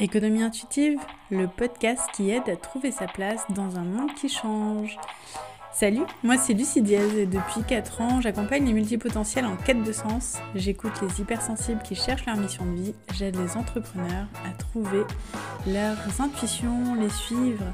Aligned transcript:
Économie 0.00 0.44
intuitive, 0.44 1.00
le 1.28 1.48
podcast 1.48 2.02
qui 2.14 2.30
aide 2.30 2.48
à 2.48 2.54
trouver 2.54 2.92
sa 2.92 3.06
place 3.06 3.44
dans 3.50 3.76
un 3.76 3.82
monde 3.82 4.14
qui 4.14 4.28
change. 4.28 4.96
Salut, 5.72 6.04
moi 6.22 6.38
c'est 6.38 6.54
Lucie 6.54 6.82
Diaz 6.82 7.16
et 7.16 7.26
depuis 7.26 7.62
4 7.66 8.00
ans, 8.00 8.20
j'accompagne 8.20 8.64
les 8.64 8.72
multipotentiels 8.72 9.44
en 9.44 9.56
quête 9.56 9.82
de 9.82 9.90
sens. 9.90 10.38
J'écoute 10.54 10.92
les 11.02 11.20
hypersensibles 11.20 11.82
qui 11.82 11.96
cherchent 11.96 12.26
leur 12.26 12.36
mission 12.36 12.64
de 12.64 12.76
vie. 12.76 12.94
J'aide 13.12 13.36
les 13.36 13.56
entrepreneurs 13.56 14.28
à 14.48 14.52
trouver 14.56 15.02
leurs 15.66 16.20
intuitions, 16.20 16.94
les 16.94 17.10
suivre, 17.10 17.64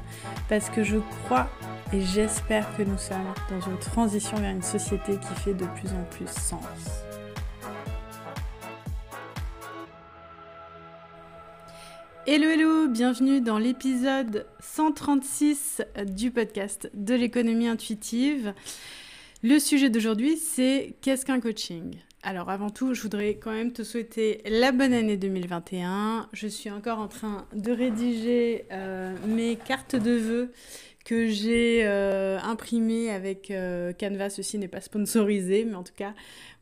parce 0.49 0.71
que 0.71 0.83
je 0.83 0.97
crois 1.25 1.47
et 1.93 2.01
j'espère 2.01 2.75
que 2.75 2.81
nous 2.81 2.97
sommes 2.97 3.33
dans 3.51 3.61
une 3.69 3.77
transition 3.77 4.37
vers 4.37 4.51
une 4.51 4.63
société 4.63 5.13
qui 5.19 5.41
fait 5.41 5.53
de 5.53 5.65
plus 5.65 5.89
en 5.89 6.03
plus 6.09 6.27
sens. 6.27 7.05
Hello 12.27 12.49
hello, 12.49 12.87
bienvenue 12.87 13.39
dans 13.39 13.59
l'épisode 13.59 14.47
136 14.59 15.83
du 16.07 16.31
podcast 16.31 16.89
de 16.95 17.13
l'économie 17.13 17.67
intuitive. 17.67 18.55
Le 19.43 19.59
sujet 19.59 19.91
d'aujourd'hui, 19.91 20.35
c'est 20.37 20.95
qu'est-ce 21.01 21.23
qu'un 21.23 21.39
coaching? 21.39 21.99
Alors 22.23 22.49
avant 22.49 22.71
tout, 22.71 22.95
je 22.95 23.01
voudrais 23.03 23.35
quand 23.35 23.51
même 23.51 23.71
te 23.73 23.83
souhaiter 23.83 24.41
la 24.47 24.71
bonne 24.71 24.93
année 24.93 25.17
2021. 25.17 26.27
Je 26.33 26.47
suis 26.47 26.71
encore 26.71 26.97
en 26.97 27.07
train 27.07 27.45
de 27.53 27.71
rédiger 27.71 28.65
euh, 28.71 29.15
mes 29.27 29.55
cartes 29.55 29.95
de 29.95 30.15
vœux 30.15 30.51
que 31.05 31.27
j'ai 31.27 31.85
euh, 31.85 32.39
imprimées 32.39 33.11
avec 33.11 33.51
euh, 33.51 33.93
Canva. 33.93 34.29
Ceci 34.29 34.57
n'est 34.57 34.67
pas 34.67 34.81
sponsorisé, 34.81 35.63
mais 35.63 35.75
en 35.75 35.83
tout 35.83 35.93
cas, 35.95 36.13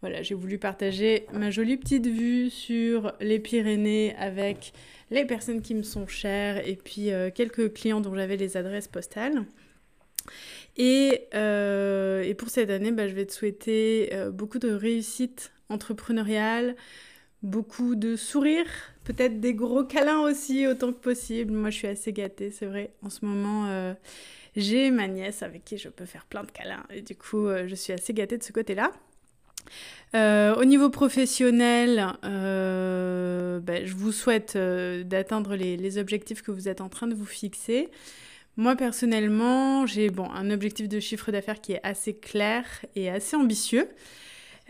voilà, 0.02 0.22
j'ai 0.22 0.36
voulu 0.36 0.60
partager 0.60 1.26
ma 1.32 1.50
jolie 1.50 1.78
petite 1.78 2.06
vue 2.06 2.50
sur 2.50 3.14
les 3.22 3.40
Pyrénées 3.40 4.14
avec 4.18 4.74
les 5.10 5.26
personnes 5.26 5.62
qui 5.62 5.74
me 5.74 5.82
sont 5.82 6.08
chères 6.08 6.68
et 6.68 6.76
puis 6.76 7.12
euh, 7.12 7.32
quelques 7.34 7.74
clients 7.74 8.02
dont 8.02 8.14
j'avais 8.14 8.36
les 8.36 8.58
adresses 8.58 8.90
postales. 8.90 9.46
Et, 10.76 11.28
et 11.34 12.34
pour 12.36 12.50
cette 12.50 12.70
année, 12.70 12.92
bah, 12.92 13.08
je 13.08 13.14
vais 13.14 13.26
te 13.26 13.34
souhaiter 13.34 14.12
beaucoup 14.32 14.58
de 14.58 14.72
réussite 14.72 15.52
entrepreneuriale, 15.70 16.76
beaucoup 17.44 17.96
de 17.96 18.16
sourires, 18.16 18.94
peut-être 19.04 19.40
des 19.40 19.54
gros 19.54 19.84
câlins 19.84 20.22
aussi 20.22 20.66
autant 20.68 20.92
que 20.92 21.00
possible. 21.00 21.54
Moi, 21.54 21.70
je 21.70 21.78
suis 21.78 21.88
assez 21.88 22.14
gâtée, 22.14 22.50
c'est 22.52 22.66
vrai. 22.66 22.92
En 23.04 23.10
ce 23.10 23.26
moment, 23.26 23.94
j'ai 24.56 24.90
ma 24.90 25.08
nièce 25.08 25.44
avec 25.44 25.64
qui 25.66 25.78
je 25.78 25.90
peux 25.90 26.06
faire 26.06 26.26
plein 26.26 26.44
de 26.44 26.52
câlins. 26.52 26.84
Et 26.90 27.02
du 27.02 27.16
coup, 27.16 27.48
je 27.68 27.76
suis 27.76 27.94
assez 27.94 28.14
gâtée 28.14 28.38
de 28.38 28.44
ce 28.44 28.52
côté-là. 28.54 28.92
Euh, 30.16 30.56
au 30.56 30.66
niveau 30.66 30.90
professionnel, 30.90 32.14
euh, 32.24 33.60
ben, 33.60 33.86
je 33.86 33.96
vous 33.96 34.12
souhaite 34.12 34.56
euh, 34.56 35.04
d'atteindre 35.04 35.56
les, 35.56 35.76
les, 35.76 35.98
objectifs 35.98 36.44
que 36.44 36.52
vous 36.52 36.70
êtes 36.70 36.82
en 36.82 36.90
train 36.90 37.08
de 37.08 37.16
vous 37.16 37.26
fixer. 37.26 37.90
Moi 38.56 38.76
personnellement, 38.76 39.88
j'ai 39.88 40.12
bon, 40.12 40.30
un 40.30 40.52
objectif 40.52 40.88
de 40.88 41.00
chiffre 41.00 41.32
d'affaires 41.32 41.62
qui 41.62 41.74
est 41.74 41.80
assez 41.82 42.14
clair 42.14 42.66
et 42.96 43.10
assez 43.10 43.36
ambitieux. 43.36 43.88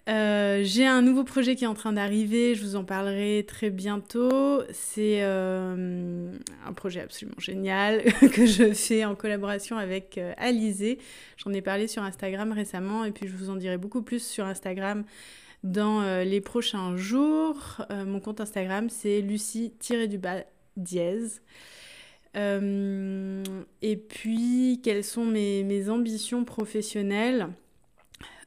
Euh, 0.10 0.64
j'ai 0.66 0.86
un 0.86 1.02
nouveau 1.02 1.24
projet 1.24 1.56
qui 1.56 1.64
est 1.64 1.68
en 1.68 1.76
train 1.76 1.94
d'arriver, 1.94 2.56
je 2.56 2.64
vous 2.64 2.76
en 2.76 2.84
parlerai 2.84 3.46
très 3.48 3.70
bientôt. 3.70 4.62
C'est 4.72 5.24
euh, 5.24 6.36
un 6.66 6.74
projet 6.74 7.00
absolument 7.00 7.40
génial 7.40 8.04
que 8.34 8.46
je 8.46 8.74
fais 8.74 9.06
en 9.06 9.16
collaboration 9.16 9.78
avec 9.78 10.18
euh, 10.18 10.34
Alizé. 10.38 11.00
J'en 11.38 11.54
ai 11.54 11.62
parlé 11.62 11.88
sur 11.88 12.04
Instagram 12.04 12.52
récemment 12.52 13.06
et 13.06 13.12
puis 13.12 13.28
je 13.28 13.34
vous 13.34 13.50
en 13.50 13.56
dirai 13.56 13.78
beaucoup 13.78 14.02
plus 14.02 14.22
sur 14.22 14.46
Instagram 14.46 15.06
dans 15.64 16.02
euh, 16.02 16.26
les 16.26 16.42
prochains 16.42 16.98
jours. 16.98 17.86
Mon 17.90 18.20
compte 18.20 18.42
Instagram 18.42 18.90
c'est 18.90 19.22
lucie-dièse. 19.22 21.42
et 22.36 23.96
puis, 24.10 24.82
quelles 24.84 25.06
sont 25.06 25.26
mes, 25.26 25.64
mes 25.64 25.90
ambitions 25.90 26.44
professionnelles? 26.44 27.48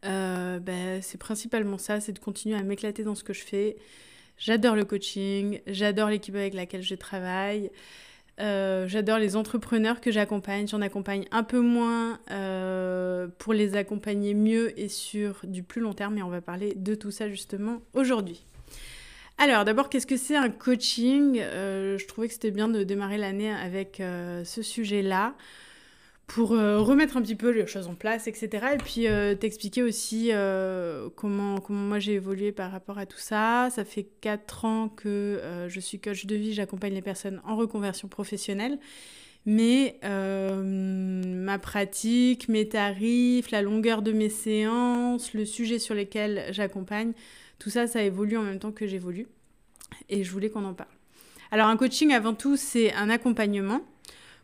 Euh, 0.05 0.59
ben, 0.59 1.01
c'est 1.03 1.19
principalement 1.19 1.79
ça, 1.79 2.01
c'est 2.01 2.13
de 2.13 2.19
continuer 2.19 2.57
à 2.57 2.63
m'éclater 2.63 3.03
dans 3.03 3.15
ce 3.15 3.25
que 3.25 3.33
je 3.33 3.43
fais. 3.43 3.77
J'adore 4.39 4.77
le 4.77 4.85
coaching, 4.85 5.61
j'adore 5.67 6.09
l'équipe 6.11 6.35
avec 6.35 6.55
laquelle 6.55 6.83
je 6.83 6.95
travaille, 6.95 7.71
euh, 8.39 8.87
j'adore 8.87 9.19
les 9.19 9.35
entrepreneurs 9.35 10.01
que 10.03 10.11
j'accompagne. 10.11 10.69
J'en 10.69 10.83
accompagne 10.83 11.25
un 11.31 11.43
peu 11.43 11.61
moins 11.61 12.21
euh, 12.31 13.29
pour 13.39 13.55
les 13.55 13.77
accompagner 13.77 14.35
mieux 14.35 14.79
et 14.79 14.89
sur 14.89 15.41
du 15.45 15.63
plus 15.63 15.81
long 15.81 15.95
terme, 15.95 16.19
et 16.19 16.23
on 16.23 16.29
va 16.29 16.43
parler 16.43 16.75
de 16.77 16.95
tout 16.95 17.11
ça 17.11 17.31
justement 17.31 17.81
aujourd'hui. 17.95 18.45
Alors 19.39 19.65
d'abord, 19.65 19.89
qu'est-ce 19.89 20.07
que 20.07 20.17
c'est 20.17 20.37
un 20.37 20.51
coaching? 20.51 21.41
Je 21.41 22.07
trouvais 22.07 22.27
que 22.29 22.35
c'était 22.35 22.51
bien 22.51 22.69
de 22.69 22.85
démarrer 22.85 23.19
l'année 23.19 23.51
avec 23.51 23.97
ce 24.01 24.63
sujet-là 24.63 25.35
pour 26.27 26.53
euh, 26.53 26.81
remettre 26.81 27.17
un 27.17 27.23
petit 27.23 27.37
peu 27.37 27.51
les 27.51 27.67
choses 27.67 27.87
en 27.87 27.95
place, 27.95 28.27
etc. 28.27 28.67
Et 28.75 28.79
puis 28.79 29.07
euh, 29.07 29.35
t'expliquer 29.35 29.83
aussi 29.83 30.31
euh, 30.33 31.09
comment, 31.15 31.61
comment 31.61 31.81
moi 31.81 31.99
j'ai 32.01 32.15
évolué 32.15 32.51
par 32.51 32.73
rapport 32.73 32.99
à 32.99 33.07
tout 33.07 33.19
ça. 33.19 33.69
Ça 33.71 33.85
fait 33.85 34.09
4 34.21 34.65
ans 34.65 34.89
que 34.89 35.41
je 35.69 35.81
suis 35.81 36.01
coach 36.01 36.27
de 36.27 36.35
vie, 36.35 36.53
j'accompagne 36.53 36.95
les 36.95 37.03
personnes 37.03 37.41
en 37.45 37.57
reconversion 37.57 38.09
professionnelle. 38.09 38.79
Mais 39.49 40.01
ma 40.03 41.59
pratique, 41.61 42.49
mes 42.49 42.69
tarifs, 42.69 43.53
la 43.53 43.63
longueur 43.63 44.03
de 44.03 44.11
mes 44.11 44.29
séances, 44.29 45.33
le 45.35 45.45
sujet 45.45 45.79
sur 45.79 45.95
lesquels 45.95 46.47
j'accompagne, 46.51 47.13
tout 47.61 47.71
ça, 47.71 47.87
ça 47.87 48.03
évolue 48.03 48.37
en 48.37 48.43
même 48.43 48.59
temps 48.59 48.73
que 48.73 48.89
j'évolue. 48.89 49.29
Et 50.09 50.25
je 50.25 50.33
voulais 50.33 50.51
qu'on 50.51 50.65
en 50.65 50.75
parle. 50.75 50.91
Alors 51.53 51.69
un 51.69 51.77
coaching, 51.77 52.13
avant 52.13 52.35
tout, 52.35 52.57
c'est 52.57 52.93
un 52.95 53.09
accompagnement. 53.09 53.83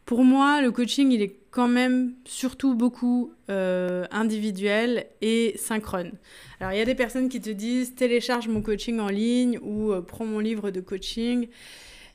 Pour 0.06 0.22
moi, 0.24 0.62
le 0.62 0.70
coaching, 0.70 1.10
il 1.10 1.20
est 1.20 1.41
quand 1.52 1.68
même 1.68 2.14
surtout 2.24 2.74
beaucoup 2.74 3.34
euh, 3.50 4.06
individuel 4.10 5.06
et 5.20 5.54
synchrone. 5.58 6.12
Alors, 6.58 6.72
il 6.72 6.78
y 6.78 6.80
a 6.80 6.84
des 6.86 6.94
personnes 6.94 7.28
qui 7.28 7.40
te 7.40 7.50
disent 7.50 7.94
télécharge 7.94 8.48
mon 8.48 8.62
coaching 8.62 8.98
en 8.98 9.08
ligne 9.08 9.58
ou 9.62 9.92
euh, 9.92 10.00
prends 10.00 10.24
mon 10.24 10.40
livre 10.40 10.70
de 10.70 10.80
coaching. 10.80 11.48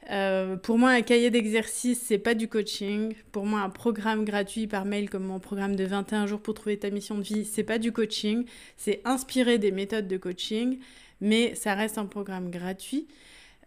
Euh, 0.10 0.56
pour 0.56 0.80
moi, 0.80 0.90
un 0.90 1.02
cahier 1.02 1.30
d'exercice, 1.30 2.02
c'est 2.04 2.18
pas 2.18 2.34
du 2.34 2.48
coaching. 2.48 3.14
Pour 3.32 3.46
moi, 3.46 3.60
un 3.60 3.70
programme 3.70 4.26
gratuit 4.26 4.66
par 4.66 4.86
mail 4.86 5.08
comme 5.08 5.26
mon 5.26 5.40
programme 5.40 5.76
de 5.76 5.84
21 5.84 6.26
jours 6.26 6.40
pour 6.40 6.56
trouver 6.56 6.78
ta 6.80 6.90
mission 6.90 7.16
de 7.16 7.24
vie, 7.24 7.46
c'est 7.46 7.64
pas 7.64 7.78
du 7.78 7.92
coaching. 7.92 8.44
C'est 8.76 9.02
inspiré 9.06 9.60
des 9.60 9.72
méthodes 9.72 10.08
de 10.08 10.18
coaching, 10.18 10.80
mais 11.22 11.54
ça 11.54 11.76
reste 11.76 12.00
un 12.00 12.08
programme 12.08 12.50
gratuit. 12.50 13.08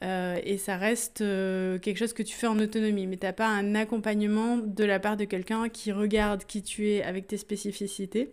Euh, 0.02 0.38
et 0.44 0.56
ça 0.56 0.76
reste 0.76 1.20
euh, 1.20 1.78
quelque 1.78 1.98
chose 1.98 2.14
que 2.14 2.22
tu 2.22 2.34
fais 2.34 2.46
en 2.46 2.58
autonomie, 2.58 3.06
mais 3.06 3.18
tu 3.18 3.26
n'as 3.26 3.34
pas 3.34 3.48
un 3.48 3.74
accompagnement 3.74 4.56
de 4.56 4.84
la 4.84 4.98
part 4.98 5.16
de 5.16 5.24
quelqu'un 5.24 5.68
qui 5.68 5.92
regarde 5.92 6.44
qui 6.44 6.62
tu 6.62 6.88
es 6.88 7.02
avec 7.02 7.26
tes 7.26 7.36
spécificités 7.36 8.32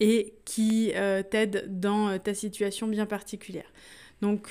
et 0.00 0.34
qui 0.44 0.92
euh, 0.94 1.22
t'aide 1.22 1.80
dans 1.80 2.18
ta 2.18 2.34
situation 2.34 2.86
bien 2.86 3.06
particulière. 3.06 3.72
Donc 4.20 4.46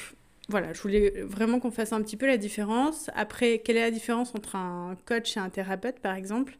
voilà, 0.49 0.73
je 0.73 0.81
voulais 0.81 1.21
vraiment 1.21 1.59
qu'on 1.59 1.71
fasse 1.71 1.93
un 1.93 2.01
petit 2.01 2.17
peu 2.17 2.25
la 2.25 2.37
différence. 2.37 3.11
Après, 3.13 3.59
quelle 3.59 3.77
est 3.77 3.81
la 3.81 3.91
différence 3.91 4.33
entre 4.33 4.55
un 4.55 4.97
coach 5.05 5.37
et 5.37 5.39
un 5.39 5.49
thérapeute, 5.49 5.99
par 5.99 6.15
exemple? 6.15 6.57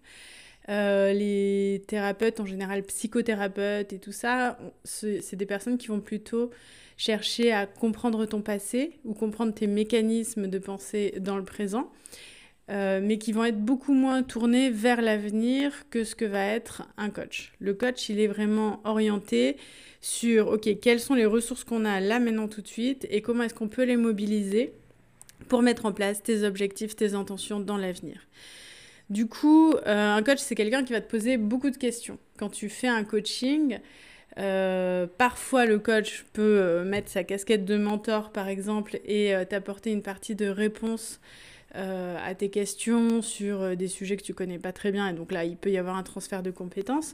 Les 0.69 1.81
thérapeutes, 1.88 2.41
en 2.41 2.46
général 2.46 2.84
psychothérapeutes 2.84 3.94
et 3.94 4.00
tout 4.00 4.12
ça, 4.12 4.59
c'est 4.84 5.35
des 5.35 5.46
personnes 5.46 5.78
qui 5.78 5.88
vont 5.88 6.01
plutôt 6.01 6.51
chercher 6.97 7.52
à 7.52 7.66
comprendre 7.66 8.25
ton 8.25 8.41
passé 8.41 9.00
ou 9.06 9.13
comprendre 9.13 9.53
tes 9.53 9.68
mécanismes 9.68 10.47
de 10.47 10.58
pensée 10.58 11.13
dans 11.19 11.38
le 11.38 11.44
présent, 11.44 11.91
euh, 12.69 13.00
mais 13.02 13.18
qui 13.18 13.31
vont 13.31 13.46
être 13.46 13.59
beaucoup 13.59 13.94
moins 13.94 14.24
tournés 14.24 14.69
vers 14.69 15.02
l'avenir 15.02 15.72
que 15.90 16.03
ce 16.03 16.16
que 16.16 16.25
va 16.25 16.44
être 16.44 16.84
un 16.97 17.09
coach. 17.09 17.53
Le 17.59 17.74
coach, 17.74 18.09
il 18.09 18.19
est 18.19 18.28
vraiment 18.28 18.81
orienté 18.84 19.56
sur, 20.02 20.50
OK, 20.50 20.68
quelles 20.81 21.00
sont 21.00 21.13
les 21.13 21.25
ressources 21.25 21.63
qu'on 21.63 21.85
a 21.85 22.00
là 22.00 22.19
maintenant 22.19 22.47
tout 22.47 22.62
de 22.62 22.68
suite 22.68 23.08
et 23.09 23.22
comment 23.22 23.44
est-ce 23.44 23.53
qu'on 23.53 23.69
peut 23.69 23.84
les 23.84 23.96
mobiliser 23.96 24.74
pour 25.47 25.62
mettre 25.62 25.85
en 25.85 25.94
place 25.94 26.24
tes 26.24 26.44
objectifs, 26.44 26.96
tes 26.96 27.14
intentions 27.14 27.59
dans 27.59 27.78
l'avenir. 27.78 28.28
Du 29.09 29.28
coup, 29.28 29.73
euh, 29.73 30.16
un 30.16 30.22
coach, 30.22 30.40
c'est 30.40 30.55
quelqu'un 30.55 30.84
qui 30.84 30.91
va 30.91 31.00
te 31.00 31.09
poser 31.09 31.38
beaucoup 31.38 31.70
de 31.70 31.78
questions. 31.78 32.17
Quand 32.38 32.50
tu 32.50 32.67
fais 32.67 32.88
un 32.88 33.05
coaching, 33.05 33.79
euh, 34.38 35.08
parfois 35.18 35.66
le 35.66 35.79
coach 35.79 36.26
peut 36.34 36.59
euh, 36.59 36.84
mettre 36.84 37.09
sa 37.09 37.24
casquette 37.24 37.66
de 37.66 37.78
mentor, 37.78 38.32
par 38.32 38.47
exemple, 38.47 39.00
et 39.06 39.34
euh, 39.34 39.46
t'apporter 39.46 39.91
une 39.91 40.03
partie 40.03 40.35
de 40.35 40.47
réponse 40.47 41.20
à 41.74 42.34
tes 42.34 42.50
questions 42.50 43.22
sur 43.22 43.76
des 43.76 43.88
sujets 43.88 44.18
que 44.18 44.24
tu 44.24 44.34
connais 44.34 44.58
pas 44.58 44.72
très 44.72 44.91
bien. 44.91 45.09
Et 45.09 45.14
donc 45.14 45.32
là, 45.32 45.46
il 45.46 45.58
peut 45.58 45.70
y 45.70 45.78
avoir 45.78 45.96
un 45.96 46.02
transfert 46.02 46.41
de 46.41 46.50
compétences. 46.50 47.14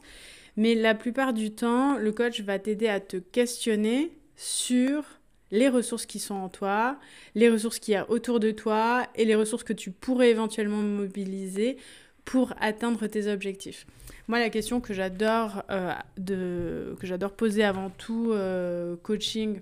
Mais 0.56 0.74
la 0.74 0.96
plupart 0.96 1.34
du 1.34 1.52
temps, 1.52 1.98
le 1.98 2.14
coach 2.14 2.40
va 2.40 2.60
t'aider 2.60 2.88
à 2.88 3.02
te 3.02 3.18
questionner 3.18 4.14
sur 4.38 5.04
les 5.52 5.68
ressources 5.68 6.06
qui 6.06 6.20
sont 6.20 6.36
en 6.36 6.48
toi, 6.48 6.98
les 7.36 7.50
ressources 7.50 7.80
qu'il 7.80 7.94
y 7.94 7.98
a 7.98 8.10
autour 8.10 8.40
de 8.40 8.52
toi 8.52 9.06
et 9.16 9.26
les 9.26 9.36
ressources 9.36 9.64
que 9.64 9.74
tu 9.74 9.92
pourrais 9.92 10.30
éventuellement 10.30 10.82
mobiliser 10.82 11.76
pour 12.26 12.54
atteindre 12.60 13.06
tes 13.08 13.32
objectifs. 13.32 13.86
Moi, 14.28 14.40
la 14.40 14.50
question 14.50 14.80
que 14.80 14.94
j'adore 14.94 15.64
euh, 15.70 16.96
poser 17.38 17.64
avant 17.64 17.90
tout 17.90 18.32
euh, 18.32 18.96
coaching 19.04 19.60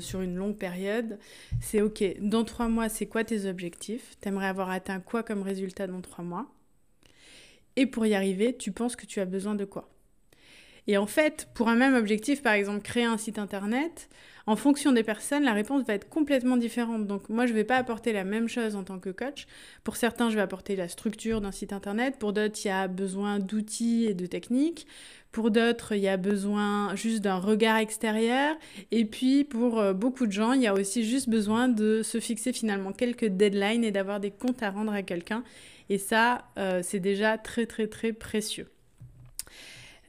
sur 0.00 0.20
une 0.20 0.36
longue 0.36 0.56
période, 0.56 1.18
c'est 1.60 1.80
ok, 1.80 2.02
dans 2.20 2.44
trois 2.44 2.68
mois, 2.68 2.88
c'est 2.88 3.06
quoi 3.06 3.24
tes 3.24 3.46
objectifs? 3.46 4.16
T'aimerais 4.20 4.46
avoir 4.46 4.70
atteint 4.70 5.00
quoi 5.00 5.22
comme 5.22 5.42
résultat 5.42 5.86
dans 5.86 6.00
trois 6.00 6.24
mois? 6.24 6.46
Et 7.76 7.86
pour 7.86 8.04
y 8.06 8.14
arriver, 8.14 8.56
tu 8.56 8.72
penses 8.72 8.96
que 8.96 9.06
tu 9.06 9.20
as 9.20 9.26
besoin 9.26 9.54
de 9.54 9.64
quoi? 9.64 9.88
Et 10.86 10.96
en 10.96 11.06
fait, 11.06 11.48
pour 11.54 11.68
un 11.68 11.76
même 11.76 11.94
objectif, 11.94 12.42
par 12.42 12.54
exemple, 12.54 12.82
créer 12.82 13.04
un 13.04 13.16
site 13.16 13.38
internet, 13.38 14.08
en 14.46 14.56
fonction 14.56 14.92
des 14.92 15.02
personnes, 15.02 15.44
la 15.44 15.52
réponse 15.52 15.84
va 15.86 15.94
être 15.94 16.08
complètement 16.08 16.56
différente. 16.56 17.06
Donc 17.06 17.28
moi, 17.28 17.46
je 17.46 17.52
ne 17.52 17.56
vais 17.56 17.64
pas 17.64 17.76
apporter 17.76 18.12
la 18.12 18.24
même 18.24 18.48
chose 18.48 18.76
en 18.76 18.84
tant 18.84 18.98
que 18.98 19.10
coach. 19.10 19.46
Pour 19.84 19.96
certains, 19.96 20.30
je 20.30 20.36
vais 20.36 20.40
apporter 20.40 20.76
la 20.76 20.88
structure 20.88 21.40
d'un 21.40 21.52
site 21.52 21.72
internet. 21.72 22.16
Pour 22.18 22.32
d'autres, 22.32 22.58
il 22.64 22.68
y 22.68 22.70
a 22.70 22.88
besoin 22.88 23.38
d'outils 23.38 24.06
et 24.06 24.14
de 24.14 24.26
techniques. 24.26 24.86
Pour 25.32 25.50
d'autres, 25.50 25.94
il 25.94 26.00
y 26.00 26.08
a 26.08 26.16
besoin 26.16 26.94
juste 26.96 27.20
d'un 27.20 27.36
regard 27.36 27.76
extérieur. 27.76 28.56
Et 28.90 29.04
puis, 29.04 29.44
pour 29.44 29.78
euh, 29.78 29.92
beaucoup 29.92 30.26
de 30.26 30.32
gens, 30.32 30.52
il 30.52 30.62
y 30.62 30.66
a 30.66 30.74
aussi 30.74 31.04
juste 31.04 31.28
besoin 31.28 31.68
de 31.68 32.02
se 32.02 32.18
fixer 32.18 32.52
finalement 32.52 32.92
quelques 32.92 33.26
deadlines 33.26 33.84
et 33.84 33.92
d'avoir 33.92 34.18
des 34.18 34.32
comptes 34.32 34.62
à 34.62 34.70
rendre 34.70 34.92
à 34.92 35.02
quelqu'un. 35.02 35.44
Et 35.88 35.98
ça, 35.98 36.46
euh, 36.58 36.80
c'est 36.82 37.00
déjà 37.00 37.38
très, 37.38 37.66
très, 37.66 37.86
très 37.86 38.12
précieux. 38.12 38.68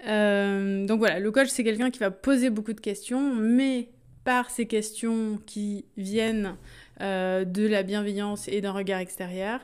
Euh, 0.08 0.86
donc 0.86 1.00
voilà, 1.00 1.20
le 1.20 1.32
coach, 1.32 1.50
c'est 1.50 1.64
quelqu'un 1.64 1.92
qui 1.92 2.00
va 2.00 2.12
poser 2.12 2.50
beaucoup 2.50 2.74
de 2.74 2.80
questions, 2.80 3.36
mais 3.36 3.90
par 4.24 4.50
ces 4.50 4.66
questions 4.66 5.40
qui 5.46 5.86
viennent 5.98 6.56
euh, 7.02 7.46
de 7.46 7.66
la 7.66 7.84
bienveillance 7.84 8.48
et 8.48 8.62
d'un 8.62 8.72
regard 8.72 9.00
extérieur, 9.00 9.60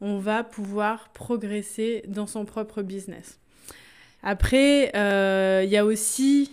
on 0.00 0.18
va 0.18 0.44
pouvoir 0.44 1.10
progresser 1.12 2.02
dans 2.08 2.26
son 2.26 2.44
propre 2.44 2.82
business. 2.82 3.38
Après, 4.22 4.94
euh, 4.94 5.62
il 5.64 5.70
y 5.70 5.76
a 5.76 5.84
aussi, 5.84 6.52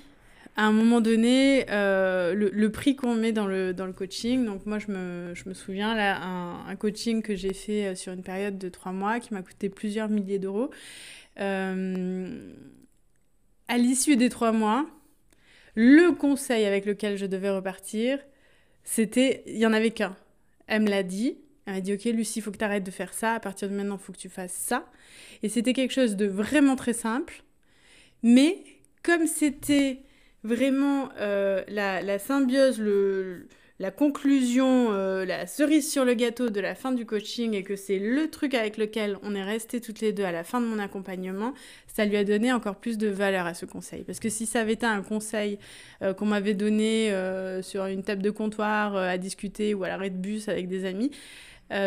à 0.55 0.63
un 0.63 0.71
moment 0.71 1.01
donné, 1.01 1.65
euh, 1.69 2.33
le, 2.33 2.71
prix 2.71 2.95
qu'on 2.95 3.15
met 3.15 3.31
dans 3.31 3.47
le, 3.47 3.73
coaching. 3.95 4.45
Donc 4.45 4.65
moi, 4.65 4.79
je 4.79 4.91
me, 4.91 5.35
je 5.35 5.49
me 5.49 5.53
souviens, 5.53 5.93
là, 5.93 6.21
un, 6.21 6.75
coaching 6.75 7.21
que 7.21 7.35
j'ai 7.35 7.53
fait 7.53 7.95
sur 7.95 8.13
une 8.13 8.23
période 8.23 8.57
de 8.57 8.69
trois 8.69 8.91
mois 8.93 9.19
qui 9.19 9.33
m'a 9.33 9.41
coûté 9.41 9.69
plusieurs 9.69 10.09
milliers 10.09 10.39
d'euros. 10.39 10.71
à 11.37 11.73
l'issue 13.77 14.15
des 14.15 14.29
trois 14.29 14.51
mois, 14.51 14.87
le 15.81 16.11
conseil 16.11 16.65
avec 16.65 16.85
lequel 16.85 17.17
je 17.17 17.25
devais 17.25 17.49
repartir, 17.49 18.19
c'était, 18.83 19.43
il 19.47 19.55
y 19.55 19.65
en 19.65 19.71
avait 19.71 19.91
qu'un. 19.91 20.13
Elle 20.67 20.81
me 20.81 20.89
l'a 20.89 21.03
dit. 21.03 21.37
Elle 21.65 21.75
m'a 21.75 21.79
dit, 21.79 21.93
ok 21.93 22.03
Lucie, 22.03 22.41
faut 22.41 22.51
que 22.51 22.57
tu 22.57 22.65
arrêtes 22.65 22.83
de 22.83 22.91
faire 22.91 23.13
ça. 23.13 23.35
À 23.35 23.39
partir 23.39 23.69
de 23.69 23.75
maintenant, 23.75 23.97
faut 23.97 24.11
que 24.11 24.17
tu 24.17 24.27
fasses 24.27 24.51
ça. 24.51 24.85
Et 25.41 25.47
c'était 25.47 25.71
quelque 25.71 25.93
chose 25.93 26.17
de 26.17 26.25
vraiment 26.25 26.75
très 26.75 26.91
simple. 26.91 27.43
Mais 28.23 28.61
comme 29.03 29.25
c'était 29.25 30.01
vraiment 30.43 31.11
euh, 31.17 31.63
la, 31.69 32.19
symbiose, 32.19 32.77
le, 32.77 33.47
la 33.79 33.91
conclusion, 33.91 34.91
euh, 34.91 35.23
la 35.23 35.47
cerise 35.47 35.89
sur 35.89 36.03
le 36.03 36.13
gâteau 36.13 36.49
de 36.49 36.59
la 36.59 36.75
fin 36.75 36.91
du 36.91 37.05
coaching 37.05 37.53
et 37.53 37.63
que 37.63 37.77
c'est 37.77 37.97
le 37.97 38.29
truc 38.29 38.53
avec 38.53 38.75
lequel 38.75 39.17
on 39.23 39.33
est 39.33 39.43
resté 39.43 39.79
toutes 39.79 40.01
les 40.01 40.11
deux 40.11 40.25
à 40.25 40.33
la 40.33 40.43
fin 40.43 40.59
de 40.59 40.65
mon 40.65 40.79
accompagnement, 40.79 41.53
ça 41.87 42.03
lui 42.03 42.17
a 42.17 42.25
donné 42.25 42.51
encore 42.51 42.75
plus 42.75 42.97
de 42.97 43.07
valeur 43.07 43.45
à 43.45 43.53
ce 43.53 43.65
conseil. 43.65 44.03
Parce 44.03 44.19
que 44.19 44.27
si 44.27 44.45
ça 44.45 44.59
avait 44.59 44.73
été 44.73 44.85
un 44.85 45.01
conseil 45.01 45.59
euh, 46.01 46.13
qu'on 46.13 46.25
m'avait 46.25 46.55
donné 46.55 47.11
euh, 47.13 47.61
sur 47.61 47.85
une 47.85 48.03
table 48.03 48.21
de 48.21 48.31
comptoir 48.31 48.97
à 48.97 49.17
discuter 49.17 49.73
ou 49.73 49.85
à 49.85 49.87
l'arrêt 49.87 50.09
de 50.09 50.17
bus 50.17 50.49
avec 50.49 50.67
des 50.67 50.85
amis, 50.85 51.11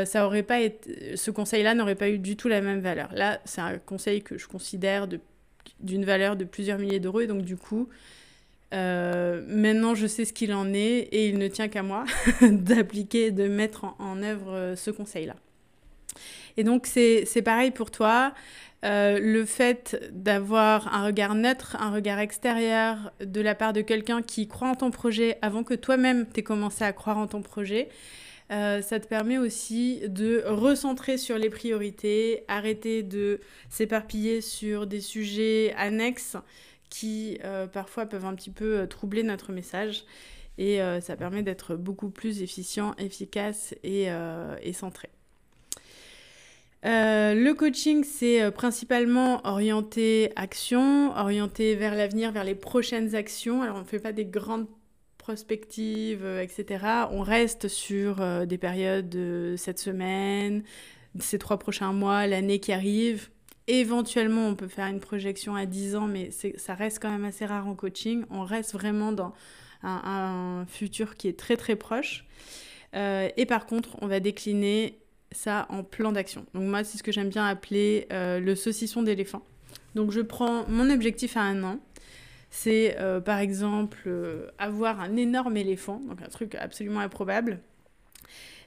ça 0.05 0.27
aurait 0.27 0.45
pas 0.45 0.61
été, 0.61 1.17
ce 1.17 1.33
conseil-là 1.33 1.75
n'aurait 1.75 1.97
pas 1.97 2.09
eu 2.09 2.21
du 2.21 2.37
tout 2.37 2.47
la 2.47 2.61
même 2.61 2.79
valeur. 2.79 3.09
Là, 3.15 3.41
c'est 3.45 3.61
un 3.61 3.79
conseil 3.79 4.23
que 4.23 4.39
je 4.39 4.47
considère 4.47 5.09
d'une 5.81 6.05
valeur 6.05 6.37
de 6.37 6.45
plusieurs 6.45 6.79
milliers 6.79 7.01
d'euros 7.01 7.21
et 7.21 7.27
donc 7.27 7.43
du 7.43 7.57
coup, 7.57 7.89
euh, 8.73 9.43
maintenant, 9.47 9.95
je 9.95 10.07
sais 10.07 10.25
ce 10.25 10.33
qu'il 10.33 10.53
en 10.55 10.73
est 10.73 11.09
et 11.13 11.29
il 11.29 11.39
ne 11.39 11.49
tient 11.49 11.69
qu'à 11.69 11.83
moi 11.83 12.05
d'appliquer, 12.43 13.31
de 13.31 13.47
mettre 13.47 13.85
en, 13.99 14.23
œuvre 14.23 14.53
euh, 14.53 14.77
ce 14.77 14.91
conseil-là. 14.91 15.37
Et 16.57 16.65
donc, 16.65 16.87
c'est 16.87 17.43
pareil 17.45 17.71
pour 17.71 17.91
toi. 17.91 18.35
Euh, 18.85 19.19
le 19.21 19.45
fait 19.45 20.11
d'avoir 20.13 20.93
un 20.93 21.07
regard 21.07 21.35
neutre, 21.35 21.77
un 21.79 21.93
regard 21.93 22.19
extérieur 22.19 23.13
de 23.21 23.41
la 23.41 23.55
part 23.55 23.73
de 23.73 23.81
quelqu'un 23.81 24.23
qui 24.23 24.49
croit 24.49 24.69
en 24.69 24.75
ton 24.75 24.91
projet 24.91 25.39
avant 25.41 25.63
que 25.63 25.75
toi-même 25.75 26.27
t'aies 26.27 26.43
commencé 26.43 26.83
à 26.83 26.93
croire 26.93 27.17
en 27.19 27.27
ton 27.27 27.43
projet, 27.43 27.89
ça 28.51 29.01
te 29.01 29.07
permet 29.07 29.39
aussi 29.39 30.03
de 30.09 30.43
recentrer 30.47 31.17
sur 31.17 31.39
les 31.39 31.49
priorités, 31.49 32.45
arrêter 32.49 33.03
de 33.03 33.41
s'éparpiller 33.71 34.43
sur 34.43 34.87
des 34.87 35.01
sujets 35.01 35.73
annexes 35.79 36.37
qui 36.93 37.39
euh, 37.43 37.67
parfois 37.67 38.05
peuvent 38.05 38.27
un 38.27 38.35
petit 38.35 38.51
peu 38.51 38.81
euh, 38.81 38.87
troubler 38.87 39.23
notre 39.23 39.51
message. 39.51 40.05
Et 40.59 40.83
euh, 40.83 41.01
ça 41.01 41.17
permet 41.17 41.43
d'être 41.43 41.75
beaucoup 41.75 42.11
plus 42.11 42.43
efficient, 42.43 42.95
efficace 42.99 43.75
et, 43.83 44.09
centré. 44.75 45.09
le 46.85 47.53
coaching, 47.55 48.05
c'est 48.05 48.51
principalement 48.51 49.41
orienté 49.47 50.31
action, 50.37 51.17
orienté 51.17 51.75
vers 51.75 51.95
l'avenir, 51.95 52.33
vers 52.33 52.45
les 52.45 52.55
prochaines 52.55 53.15
actions. 53.15 53.63
Alors, 53.63 53.77
on 53.77 53.81
ne 53.81 53.85
fait 53.85 53.99
pas 53.99 54.13
des 54.13 54.27
grandes 54.27 54.67
prospectives, 55.17 56.27
etc. 56.43 56.85
On 57.11 57.23
reste 57.23 57.69
sur 57.69 58.47
des 58.47 58.59
périodes 58.59 59.09
de 59.09 59.55
cette 59.57 59.79
semaine, 59.79 60.65
ces 61.19 61.39
trois 61.39 61.59
prochains 61.59 61.95
mois, 61.95 62.27
l'année 62.27 62.61
qui 62.61 62.73
arrive. 62.73 63.31
Éventuellement, 63.69 64.49
on 64.49 64.55
peut 64.55 64.69
faire 64.69 64.87
une 64.87 65.01
projection 65.01 65.55
à 65.55 65.67
10 65.67 65.97
ans, 65.97 66.07
mais 66.07 66.31
ça 66.57 66.75
reste 66.75 67.01
quand 67.01 67.11
même 67.11 67.25
assez 67.25 67.47
rare 67.47 67.67
en 67.67 67.75
coaching. 67.75 68.25
On 68.31 68.43
reste 68.43 68.73
vraiment 68.73 69.13
dans 69.13 69.33
un, 69.85 70.65
futur 70.69 71.17
qui 71.17 71.29
est 71.29 71.39
très 71.39 71.57
très 71.57 71.77
proche. 71.77 72.25
Euh, 72.95 73.29
et 73.37 73.47
par 73.47 73.67
contre, 73.67 73.97
on 74.01 74.07
va 74.07 74.21
décliner 74.21 74.99
ça 75.31 75.67
en 75.71 75.83
plan 75.83 76.13
d'action. 76.13 76.45
Donc 76.55 76.65
moi, 76.65 76.85
c'est 76.85 76.99
ce 76.99 77.03
que 77.03 77.13
j'aime 77.13 77.31
bien 77.31 77.47
appeler 77.47 78.07
euh, 78.13 78.39
le 78.39 78.55
saucisson 78.55 79.03
d'éléphant. 79.03 79.43
Donc 79.95 80.11
je 80.11 80.21
prends 80.21 80.69
mon 80.69 80.91
objectif 80.91 81.37
à 81.37 81.43
un 81.43 81.63
an. 81.63 81.79
C'est 82.51 82.99
euh, 83.01 83.21
par 83.21 83.39
exemple 83.39 84.11
avoir 84.59 85.01
un 85.01 85.17
énorme 85.17 85.57
éléphant, 85.57 86.01
donc 86.07 86.21
un 86.21 86.29
truc 86.29 86.55
absolument 86.57 87.01
improbable. 87.01 87.61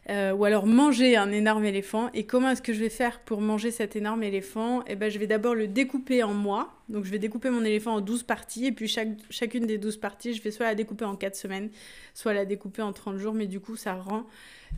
Euh, 0.07 0.34
ou 0.34 0.46
alors 0.46 0.68
manger 0.68 1.16
un 1.16 1.31
énorme 1.31 1.66
éléphant. 1.66 2.12
Et 2.13 2.25
comment 2.25 2.52
est-ce 2.52 2.62
que 2.62 2.74
je 2.74 2.80
vais 2.80 2.90
faire 2.90 3.22
pour 3.22 3.42
manger 3.42 3.72
cet 3.72 3.96
énorme 3.96 4.22
éléphant? 4.22 4.84
Eh 4.86 4.96
ben, 4.96 5.10
je 5.10 5.18
vais 5.18 5.25
d'abord 5.25 5.56
le 5.56 5.68
découper 5.68 6.22
en 6.22 6.34
moi. 6.34 6.74
Donc, 6.90 7.06
je 7.06 7.12
vais 7.12 7.18
découper 7.18 7.50
mon 7.50 7.63
éléphant 7.63 7.96
en 7.96 8.02
12 8.02 8.22
parties. 8.24 8.68
Et 8.68 8.72
puis, 8.72 8.88
chaque, 8.88 9.10
chacune 9.31 9.66
des 9.66 9.80
12 9.80 9.98
parties, 9.98 10.36
je 10.36 10.44
vais 10.44 10.52
soit 10.52 10.68
la 10.68 10.75
découper 10.75 11.06
en 11.06 11.16
4 11.16 11.36
semaines, 11.36 11.69
soit 12.13 12.34
la 12.34 12.46
découper 12.46 12.84
en 12.84 12.94
30 12.94 13.18
jours. 13.18 13.34
Mais 13.34 13.48
du 13.48 13.60
coup, 13.60 13.75
ça 13.75 13.96
rend 13.96 14.28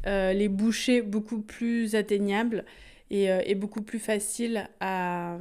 euh, 0.06 0.32
les 0.32 0.48
bouchées 0.48 1.02
beaucoup 1.02 1.42
plus 1.42 1.96
atteignables 1.96 2.64
et, 3.12 3.30
euh, 3.30 3.42
et 3.46 3.56
beaucoup 3.56 3.82
plus 3.82 4.00
faciles 4.00 4.70
à, 4.80 5.38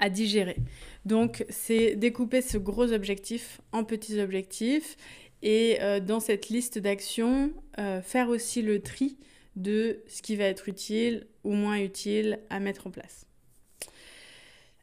à 0.00 0.10
digérer. 0.10 0.56
Donc, 1.04 1.44
c'est 1.50 1.94
découper 1.94 2.42
ce 2.42 2.58
gros 2.58 2.92
objectif 2.92 3.60
en 3.70 3.84
petits 3.84 4.20
objectifs 4.20 4.96
et 5.42 5.78
euh, 5.80 6.00
dans 6.00 6.20
cette 6.20 6.48
liste 6.48 6.78
d'actions, 6.78 7.52
euh, 7.78 8.00
faire 8.00 8.28
aussi 8.28 8.62
le 8.62 8.80
tri 8.80 9.16
de 9.56 10.00
ce 10.06 10.22
qui 10.22 10.36
va 10.36 10.44
être 10.44 10.68
utile 10.68 11.26
ou 11.44 11.52
moins 11.52 11.78
utile 11.78 12.38
à 12.48 12.60
mettre 12.60 12.86
en 12.86 12.90
place. 12.90 13.26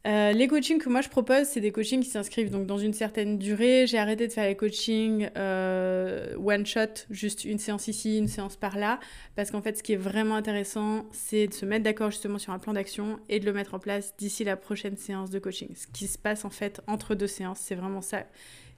Euh, 0.07 0.31
les 0.31 0.47
coachings 0.47 0.79
que 0.79 0.87
moi 0.87 1.01
je 1.01 1.09
propose, 1.09 1.45
c'est 1.45 1.59
des 1.59 1.71
coachings 1.71 2.01
qui 2.01 2.09
s'inscrivent 2.09 2.49
donc 2.49 2.65
dans 2.65 2.77
une 2.77 2.93
certaine 2.93 3.37
durée. 3.37 3.85
J'ai 3.85 3.97
arrêté 3.97 4.27
de 4.27 4.31
faire 4.31 4.47
les 4.47 4.55
coachings 4.55 5.29
one 5.35 6.65
shot, 6.65 7.05
juste 7.09 7.43
une 7.43 7.59
séance 7.59 7.89
ici, 7.89 8.17
une 8.17 8.29
séance 8.29 8.55
par 8.55 8.77
là, 8.77 8.99
parce 9.35 9.51
qu'en 9.51 9.61
fait, 9.61 9.77
ce 9.77 9.83
qui 9.83 9.93
est 9.93 9.97
vraiment 9.97 10.35
intéressant, 10.35 11.05
c'est 11.11 11.47
de 11.47 11.53
se 11.53 11.65
mettre 11.65 11.83
d'accord 11.83 12.11
justement 12.11 12.39
sur 12.39 12.53
un 12.53 12.59
plan 12.59 12.73
d'action 12.73 13.19
et 13.27 13.39
de 13.39 13.45
le 13.45 13.51
mettre 13.51 13.73
en 13.73 13.79
place 13.79 14.15
d'ici 14.17 14.45
la 14.45 14.55
prochaine 14.55 14.95
séance 14.95 15.31
de 15.31 15.39
coaching. 15.39 15.75
Ce 15.75 15.87
qui 15.87 16.07
se 16.07 16.17
passe 16.17 16.45
en 16.45 16.49
fait 16.49 16.81
entre 16.87 17.13
deux 17.13 17.27
séances, 17.27 17.59
c'est 17.59 17.75
vraiment 17.75 18.01
ça 18.01 18.23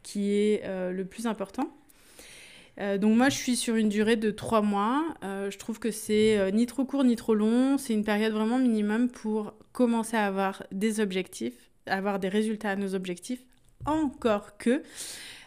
qui 0.04 0.34
est 0.34 0.62
euh, 0.66 0.92
le 0.92 1.06
plus 1.06 1.28
important. 1.28 1.70
Euh, 2.80 2.98
donc 2.98 3.16
moi, 3.18 3.30
je 3.30 3.36
suis 3.36 3.56
sur 3.56 3.76
une 3.76 3.90
durée 3.90 4.16
de 4.16 4.32
trois 4.32 4.62
mois. 4.62 5.04
Euh, 5.24 5.52
je 5.52 5.58
trouve 5.58 5.80
que 5.80 5.92
c'est 5.92 6.52
ni 6.54 6.66
trop 6.66 6.86
court 6.86 7.04
ni 7.04 7.16
trop 7.16 7.36
long. 7.36 7.78
C'est 7.78 7.94
une 7.94 8.04
période 8.04 8.34
vraiment 8.34 8.58
minimum 8.58 9.10
pour 9.10 9.54
commencer 9.74 10.18
à 10.18 10.26
avoir 10.26 10.64
des 10.72 11.00
objectifs, 11.00 11.54
avoir 11.86 12.20
des 12.20 12.30
résultats 12.30 12.72
à 12.72 12.76
nos 12.76 12.96
objectifs. 12.96 13.44
Encore 13.86 14.58
que, 14.58 14.84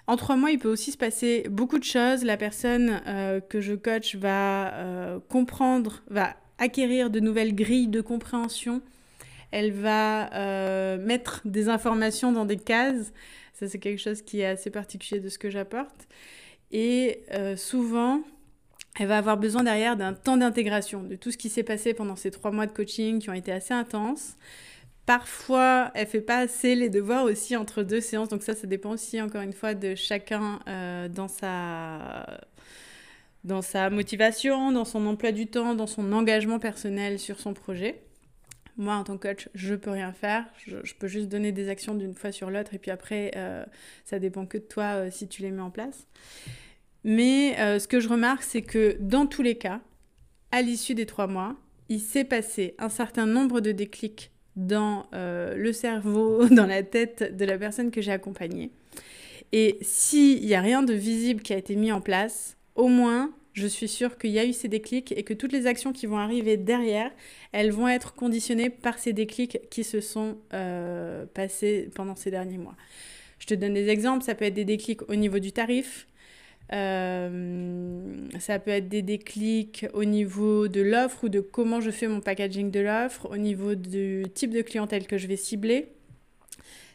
en 0.07 0.17
trois 0.17 0.37
mois, 0.37 0.51
il 0.51 0.59
peut 0.59 0.69
aussi 0.69 0.93
se 0.93 0.99
passer 0.99 1.47
beaucoup 1.49 1.79
de 1.79 1.85
choses. 1.85 2.25
La 2.25 2.37
personne 2.37 3.01
que 3.49 3.61
je 3.61 3.75
coach 3.75 4.17
va 4.17 5.21
comprendre, 5.29 6.03
va 6.11 6.35
acquérir 6.59 7.11
de 7.11 7.21
nouvelles 7.21 7.55
grilles 7.55 7.87
de 7.87 8.01
compréhension. 8.01 8.83
Elle 9.53 9.71
va 9.71 10.97
mettre 10.99 11.43
des 11.45 11.69
informations 11.69 12.33
dans 12.33 12.45
des 12.45 12.57
cases. 12.57 13.13
Ça, 13.55 13.69
c'est 13.69 13.79
quelque 13.79 14.01
chose 14.01 14.23
qui 14.23 14.41
est 14.41 14.47
assez 14.47 14.71
particulier 14.71 15.21
de 15.21 15.29
ce 15.29 15.39
que 15.39 15.49
j'apporte. 15.51 16.09
Et 16.71 17.25
euh, 17.33 17.57
souvent, 17.57 18.23
elle 18.99 19.09
va 19.09 19.19
avoir 19.19 19.37
besoin 19.37 19.63
derrière 19.65 19.97
d'un 19.97 20.13
temps 20.13 20.37
d'intégration 20.37 21.03
de 21.03 21.17
tout 21.17 21.31
ce 21.31 21.39
qui 21.39 21.49
s'est 21.49 21.63
passé 21.63 21.95
pendant 21.95 22.17
ces 22.17 22.31
trois 22.31 22.51
mois 22.51 22.67
de 22.67 22.73
coaching 22.73 23.21
qui 23.21 23.31
ont 23.31 23.35
été 23.35 23.53
assez 23.53 23.75
intenses 23.75 24.37
Parfois, 25.07 25.91
elle 25.95 26.07
fait 26.07 26.23
pas 26.23 26.39
assez 26.39 26.75
les 26.75 26.89
devoirs 26.89 27.25
aussi 27.25 27.57
entre 27.57 27.83
deux 27.83 28.01
séances. 28.01 28.29
Donc 28.31 28.43
ça, 28.43 28.55
ça 28.55 28.67
dépend 28.67 28.91
aussi, 28.91 29.21
encore 29.21 29.43
une 29.43 29.53
fois, 29.53 29.75
de 29.75 29.95
chacun 29.95 30.61
euh, 30.67 31.09
dans, 31.09 31.29
sa... 31.29 32.27
dans 33.45 33.61
sa 33.61 33.91
motivation, 33.91 34.73
dans 34.73 34.87
son 34.87 35.07
emploi 35.07 35.33
du 35.33 35.47
temps, 35.47 35.75
dans 35.75 35.87
son 35.87 36.11
engagement 36.13 36.59
personnel 36.59 37.19
sur 37.19 37.39
son 37.39 37.53
projet. 37.53 38.03
Moi, 38.77 38.95
en 38.95 39.05
tant 39.05 39.17
que 39.17 39.29
coach, 39.29 39.49
je 39.55 39.75
peux 39.75 39.91
rien 39.91 40.13
faire. 40.13 40.45
Je, 40.67 40.95
peux 40.95 41.07
juste 41.07 41.29
donner 41.29 41.53
des 41.53 41.69
actions 41.69 41.95
d'une 41.95 42.15
fois 42.15 42.33
sur 42.33 42.51
l'autre. 42.51 42.75
Et 42.75 42.79
puis 42.79 42.91
après, 42.91 43.31
euh, 43.37 43.65
ça 44.05 44.19
dépend 44.19 44.47
que 44.47 44.59
de 44.59 44.65
toi 44.65 44.95
euh, 44.95 45.11
si 45.11 45.29
tu 45.29 45.43
les 45.43 45.51
mets 45.51 45.63
en 45.63 45.71
place. 45.71 46.07
Mais 47.05 47.55
ce 47.79 47.87
que 47.87 48.01
je 48.01 48.09
remarque, 48.09 48.43
c'est 48.43 48.63
que 48.63 48.97
dans 48.99 49.27
tous 49.27 49.43
les 49.43 49.57
cas, 49.57 49.83
à 50.51 50.63
l'issue 50.63 50.95
des 50.95 51.05
trois 51.05 51.27
mois, 51.27 51.55
il 51.89 52.01
s'est 52.01 52.25
passé 52.25 52.75
un 52.79 52.89
certain 52.89 53.27
nombre 53.27 53.61
de 53.61 53.73
déclics 53.73 54.31
dans 54.57 55.07
euh, 55.15 55.55
le 55.57 55.73
cerveau, 55.73 56.49
dans 56.51 56.67
la 56.67 56.83
tête 56.83 57.37
de 57.37 57.45
la 57.45 57.59
personne 57.59 57.91
que 57.91 58.01
j'ai 58.01 58.13
accompagnée. 58.13 58.71
Et 59.53 59.79
s'il 59.83 60.45
n'y 60.45 60.55
a 60.55 60.61
rien 60.61 60.83
de 60.83 60.95
visible 60.95 61.43
qui 61.43 61.53
a 61.53 61.57
été 61.57 61.77
mis 61.77 61.93
en 61.93 62.01
place, 62.01 62.57
au 62.75 62.89
moins, 62.89 63.33
je 63.55 63.69
suis 63.69 63.89
sûre 63.89 64.19
qu'il 64.19 64.31
y 64.31 64.39
a 64.39 64.45
eu 64.45 64.53
ces 64.53 64.69
déclics 64.69 65.13
et 65.17 65.23
que 65.23 65.33
toutes 65.33 65.53
les 65.53 65.67
actions 65.67 65.93
qui 65.93 66.07
vont 66.07 66.19
arriver 66.19 66.57
derrière, 66.57 67.11
elles 67.53 67.71
vont 67.71 67.89
être 67.89 68.15
conditionnées 68.15 68.69
par 68.69 68.99
ces 68.99 69.13
déclics 69.13 69.59
qui 69.71 69.85
se 69.85 70.01
sont 70.01 70.37
euh, 70.53 71.25
passés 71.33 71.89
pendant 71.95 72.17
ces 72.17 72.33
derniers 72.33 72.59
mois. 72.59 72.75
Je 73.39 73.47
te 73.47 73.55
donne 73.55 73.75
des 73.75 73.89
exemples, 73.89 74.25
ça 74.25 74.35
peut 74.35 74.45
être 74.45 74.55
des 74.55 74.65
déclics 74.65 75.09
au 75.09 75.15
niveau 75.15 75.39
du 75.39 75.53
tarif, 75.53 76.09
euh, 76.73 78.29
ça 78.41 78.59
peut 78.59 78.73
être 78.73 78.89
des 78.89 79.03
déclics 79.03 79.87
au 79.93 80.05
niveau 80.05 80.67
de 80.67 80.81
l'offre 80.81 81.25
ou 81.25 81.29
de 81.29 81.41
comment 81.41 81.81
je 81.81 81.93
fais 81.93 82.09
mon 82.09 82.21
packaging 82.21 82.73
de 82.73 82.81
l'offre, 82.81 83.31
au 83.31 83.37
niveau 83.37 83.77
du 83.77 84.25
type 84.35 84.51
de 84.51 84.63
clientèle 84.63 85.07
que 85.07 85.17
je 85.17 85.29
vais 85.29 85.37
cibler. 85.37 85.89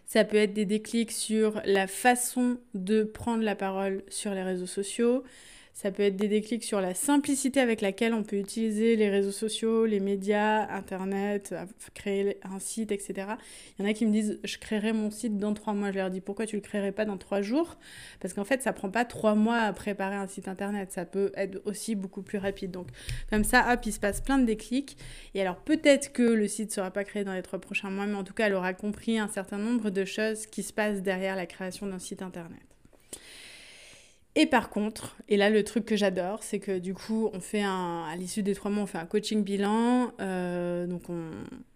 Ça 0.05 0.25
peut 0.25 0.37
être 0.37 0.53
des 0.53 0.65
déclics 0.65 1.11
sur 1.11 1.61
la 1.63 1.87
façon 1.87 2.57
de 2.73 3.03
prendre 3.03 3.43
la 3.43 3.55
parole 3.55 4.03
sur 4.09 4.33
les 4.33 4.43
réseaux 4.43 4.65
sociaux. 4.65 5.23
Ça 5.81 5.91
peut 5.91 6.03
être 6.03 6.17
des 6.17 6.27
déclics 6.27 6.65
sur 6.65 6.81
la 6.81 6.93
simplicité 6.93 7.61
avec 7.61 7.79
laquelle 7.79 8.13
on 8.13 8.23
peut 8.23 8.35
utiliser 8.35 8.97
les 8.97 9.09
réseaux 9.09 9.31
sociaux, 9.31 9.85
les 9.85 10.01
médias, 10.01 10.69
Internet, 10.75 11.55
créer 11.93 12.37
un 12.43 12.59
site, 12.59 12.91
etc. 12.91 13.13
Il 13.77 13.85
y 13.85 13.87
en 13.87 13.89
a 13.89 13.93
qui 13.93 14.05
me 14.05 14.11
disent 14.11 14.41
je 14.43 14.57
créerai 14.57 14.91
mon 14.91 15.09
site 15.09 15.37
dans 15.37 15.53
trois 15.53 15.73
mois. 15.73 15.93
Je 15.93 15.99
leur 15.99 16.09
dis 16.09 16.19
pourquoi 16.19 16.45
tu 16.45 16.57
le 16.57 16.61
créerais 16.61 16.91
pas 16.91 17.05
dans 17.05 17.17
trois 17.17 17.41
jours? 17.41 17.77
Parce 18.19 18.33
qu'en 18.33 18.43
fait, 18.43 18.61
ça 18.61 18.73
prend 18.73 18.89
pas 18.89 19.05
trois 19.05 19.35
mois 19.35 19.59
à 19.59 19.71
préparer 19.71 20.15
un 20.15 20.27
site 20.27 20.49
Internet. 20.49 20.91
Ça 20.91 21.05
peut 21.05 21.31
être 21.35 21.61
aussi 21.63 21.95
beaucoup 21.95 22.23
plus 22.23 22.39
rapide. 22.39 22.71
Donc 22.71 22.89
comme 23.29 23.45
ça, 23.45 23.71
hop, 23.71 23.79
il 23.85 23.93
se 23.93 24.01
passe 24.01 24.19
plein 24.19 24.37
de 24.37 24.45
déclics. 24.45 24.97
Et 25.33 25.39
alors 25.39 25.55
peut-être 25.55 26.11
que 26.11 26.23
le 26.23 26.49
site 26.49 26.73
sera 26.73 26.91
pas 26.91 27.05
créé 27.05 27.23
dans 27.23 27.33
les 27.33 27.41
trois 27.41 27.59
prochains 27.59 27.89
mois, 27.89 28.05
mais 28.05 28.15
en 28.15 28.25
tout 28.25 28.33
cas, 28.33 28.47
elle 28.47 28.53
aura 28.53 28.73
compris 28.73 29.17
un 29.17 29.29
certain 29.29 29.57
nombre 29.57 29.91
de 29.91 30.03
choses 30.03 30.45
qui 30.45 30.61
se 30.61 30.73
passent 30.73 31.03
derrière 31.03 31.37
la 31.37 31.45
création 31.45 31.87
d'un 31.87 31.99
site 31.99 32.21
Internet. 32.21 32.59
Et 34.35 34.45
par 34.45 34.69
contre, 34.69 35.17
et 35.27 35.37
là 35.37 35.49
le 35.49 35.63
truc 35.63 35.85
que 35.85 35.95
j'adore, 35.95 36.43
c'est 36.43 36.59
que 36.59 36.79
du 36.79 36.93
coup, 36.93 37.29
on 37.33 37.39
fait 37.39 37.63
un, 37.63 38.05
à 38.05 38.15
l'issue 38.15 38.43
des 38.43 38.55
trois 38.55 38.71
mois, 38.71 38.83
on 38.83 38.87
fait 38.87 38.97
un 38.97 39.05
coaching 39.05 39.43
bilan. 39.43 40.11
Euh, 40.19 40.85
donc 40.87 41.09
on, 41.09 41.31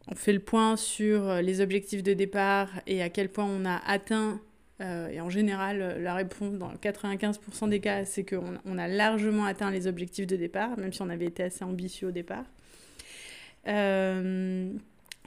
on, 0.08 0.16
fait 0.16 0.34
le 0.34 0.40
point 0.40 0.78
sur 0.78 1.34
les 1.42 1.62
objectifs 1.62 2.04
de 2.04 2.14
départ 2.14 2.70
et 2.88 3.02
à 3.02 3.10
quel 3.10 3.30
point 3.30 3.46
on 3.46 3.66
a 3.66 3.78
atteint. 3.86 4.40
Euh, 4.82 5.10
et 5.10 5.22
en 5.22 5.30
général, 5.30 6.02
la 6.02 6.14
réponse 6.14 6.56
dans 6.56 6.72
95% 6.74 7.70
des 7.70 7.80
cas, 7.80 8.06
c'est 8.06 8.24
qu'on 8.24 8.58
on 8.66 8.78
a 8.78 8.88
largement 8.88 9.46
atteint 9.46 9.72
les 9.72 9.88
objectifs 9.88 10.28
de 10.28 10.36
départ, 10.36 10.78
même 10.78 10.92
si 10.92 11.02
on 11.02 11.10
avait 11.10 11.26
été 11.26 11.44
assez 11.44 11.64
ambitieux 11.64 12.08
au 12.08 12.12
départ. 12.12 12.46
Euh, 13.68 14.72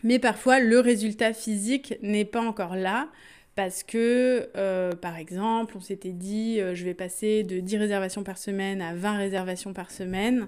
mais 0.03 0.19
parfois, 0.19 0.61
le 0.61 0.81
résultat 0.81 1.33
physique 1.33 1.95
n'est 2.03 2.25
pas 2.25 2.41
encore 2.41 2.77
là 2.77 3.09
parce 3.57 3.83
que, 3.83 4.51
euh, 4.57 4.93
par 4.93 5.17
exemple, 5.17 5.79
on 5.79 5.81
s'était 5.81 6.13
dit, 6.13 6.61
euh, 6.61 6.75
je 6.75 6.85
vais 6.85 6.93
passer 6.93 7.43
de 7.43 7.59
10 7.59 7.79
réservations 7.79 8.23
par 8.23 8.37
semaine 8.37 8.83
à 8.83 8.95
20 8.95 9.17
réservations 9.17 9.73
par 9.73 9.91
semaine. 9.91 10.47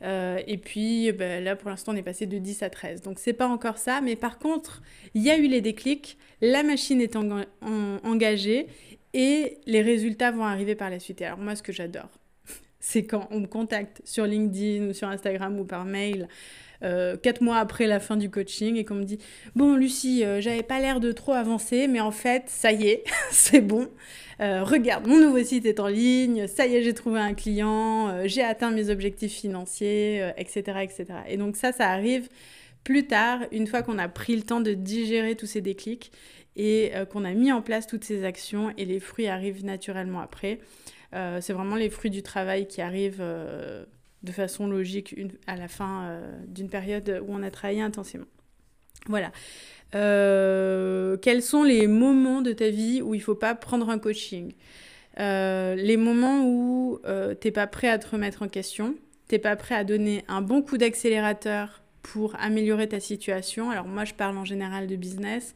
Euh, 0.00 0.40
et 0.46 0.56
puis 0.56 1.12
ben, 1.12 1.44
là, 1.44 1.56
pour 1.56 1.68
l'instant, 1.68 1.92
on 1.92 1.96
est 1.96 2.02
passé 2.02 2.24
de 2.24 2.38
10 2.38 2.62
à 2.62 2.70
13. 2.70 3.02
Donc, 3.02 3.18
c'est 3.18 3.34
pas 3.34 3.46
encore 3.46 3.76
ça. 3.76 4.00
Mais 4.00 4.16
par 4.16 4.38
contre, 4.38 4.82
il 5.12 5.22
y 5.22 5.30
a 5.30 5.36
eu 5.36 5.46
les 5.46 5.60
déclics, 5.60 6.16
la 6.40 6.62
machine 6.62 7.02
est 7.02 7.16
engagée 7.16 8.66
et 9.12 9.58
les 9.66 9.82
résultats 9.82 10.30
vont 10.30 10.44
arriver 10.44 10.74
par 10.74 10.88
la 10.88 11.00
suite. 11.00 11.20
Et 11.20 11.26
alors, 11.26 11.38
moi, 11.38 11.54
ce 11.54 11.62
que 11.62 11.72
j'adore, 11.72 12.08
c'est 12.80 13.04
quand 13.04 13.28
on 13.30 13.40
me 13.40 13.46
contacte 13.46 14.00
sur 14.04 14.24
LinkedIn 14.24 14.88
ou 14.88 14.92
sur 14.94 15.08
Instagram 15.08 15.60
ou 15.60 15.64
par 15.64 15.84
mail 15.84 16.28
euh, 16.84 17.16
quatre 17.16 17.40
mois 17.40 17.58
après 17.58 17.88
la 17.88 17.98
fin 17.98 18.16
du 18.16 18.30
coaching 18.30 18.76
et 18.76 18.84
qu'on 18.84 18.94
me 18.94 19.04
dit 19.04 19.18
Bon, 19.56 19.74
Lucie, 19.74 20.24
euh, 20.24 20.40
j'avais 20.40 20.62
pas 20.62 20.78
l'air 20.78 21.00
de 21.00 21.10
trop 21.10 21.32
avancer, 21.32 21.88
mais 21.88 22.00
en 22.00 22.12
fait, 22.12 22.44
ça 22.46 22.72
y 22.72 22.86
est, 22.86 23.04
c'est 23.30 23.60
bon. 23.60 23.88
Euh, 24.40 24.62
regarde, 24.62 25.06
mon 25.08 25.18
nouveau 25.18 25.42
site 25.42 25.66
est 25.66 25.80
en 25.80 25.88
ligne, 25.88 26.46
ça 26.46 26.66
y 26.66 26.76
est, 26.76 26.82
j'ai 26.84 26.94
trouvé 26.94 27.18
un 27.18 27.34
client, 27.34 28.26
j'ai 28.26 28.42
atteint 28.42 28.70
mes 28.70 28.90
objectifs 28.90 29.32
financiers, 29.32 30.30
etc., 30.36 30.78
etc. 30.82 31.06
Et 31.28 31.36
donc, 31.36 31.56
ça, 31.56 31.72
ça 31.72 31.88
arrive 31.88 32.28
plus 32.84 33.08
tard, 33.08 33.40
une 33.50 33.66
fois 33.66 33.82
qu'on 33.82 33.98
a 33.98 34.08
pris 34.08 34.36
le 34.36 34.42
temps 34.42 34.60
de 34.60 34.74
digérer 34.74 35.34
tous 35.34 35.46
ces 35.46 35.60
déclics 35.60 36.12
et 36.54 36.92
qu'on 37.10 37.24
a 37.24 37.32
mis 37.32 37.50
en 37.50 37.62
place 37.62 37.88
toutes 37.88 38.04
ces 38.04 38.24
actions 38.24 38.72
et 38.78 38.84
les 38.84 39.00
fruits 39.00 39.26
arrivent 39.26 39.64
naturellement 39.64 40.20
après. 40.20 40.60
c'est 41.12 41.52
vraiment 41.52 41.74
les 41.74 41.90
fruits 41.90 42.10
du 42.10 42.22
travail 42.22 42.68
qui 42.68 42.80
arrivent 42.80 43.24
de 44.22 44.32
façon 44.32 44.66
logique 44.66 45.14
à 45.46 45.56
la 45.56 45.68
fin 45.68 46.04
euh, 46.04 46.38
d'une 46.46 46.68
période 46.68 47.22
où 47.26 47.32
on 47.32 47.42
a 47.42 47.50
travaillé 47.50 47.82
intensément. 47.82 48.26
Voilà. 49.06 49.30
Euh, 49.94 51.16
quels 51.16 51.42
sont 51.42 51.62
les 51.62 51.86
moments 51.86 52.42
de 52.42 52.52
ta 52.52 52.68
vie 52.68 53.00
où 53.00 53.14
il 53.14 53.18
ne 53.18 53.22
faut 53.22 53.34
pas 53.34 53.54
prendre 53.54 53.88
un 53.88 53.98
coaching? 53.98 54.52
Euh, 55.20 55.74
Les 55.76 55.96
moments 55.96 56.44
où 56.44 57.00
tu 57.04 57.46
n'es 57.46 57.52
pas 57.52 57.66
prêt 57.66 57.88
à 57.88 57.98
te 57.98 58.08
remettre 58.08 58.42
en 58.42 58.48
question, 58.48 58.94
tu 59.28 59.34
n'es 59.34 59.38
pas 59.38 59.56
prêt 59.56 59.74
à 59.74 59.84
donner 59.84 60.24
un 60.28 60.42
bon 60.42 60.62
coup 60.62 60.78
d'accélérateur 60.78 61.82
pour 62.02 62.34
améliorer 62.40 62.88
ta 62.88 63.00
situation? 63.00 63.70
Alors 63.70 63.86
moi, 63.86 64.04
je 64.04 64.14
parle 64.14 64.36
en 64.36 64.44
général 64.44 64.86
de 64.86 64.96
business 64.96 65.54